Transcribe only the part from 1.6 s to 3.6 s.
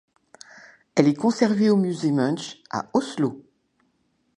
au musée Munch, à Oslo.